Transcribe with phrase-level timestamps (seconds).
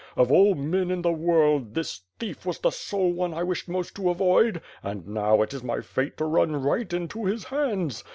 [0.15, 3.93] Of all men in the world, this thief was the sole one I wished most
[3.97, 8.03] to avoid; and now, it is my fate to run right into his hands.